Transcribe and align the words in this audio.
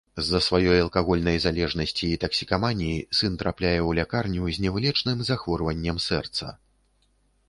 З-за 0.25 0.39
сваёй 0.43 0.79
алкагольнай 0.83 1.35
залежнасці 1.41 2.07
і 2.11 2.15
таксікаманіі 2.23 2.95
сын 3.17 3.35
трапляе 3.41 3.73
ў 3.73 3.89
лякарню 3.99 4.49
з 4.55 4.63
невылечным 4.65 5.21
захворваннем 5.29 6.01
сэрца. 6.07 6.51